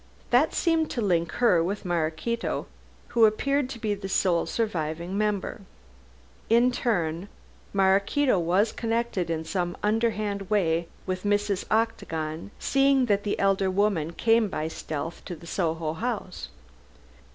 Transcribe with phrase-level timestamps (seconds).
[0.31, 2.65] That seemed to link her with Maraquito,
[3.09, 5.61] who appeared to be the sole surviving member.
[6.49, 7.29] In her turn,
[7.71, 11.65] Maraquito was connected in some underhand way with Mrs.
[11.69, 16.47] Octagon, seeing that the elder woman came by stealth to the Soho house.